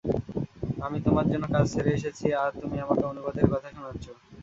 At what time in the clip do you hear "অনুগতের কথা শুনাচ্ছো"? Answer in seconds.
3.05-4.11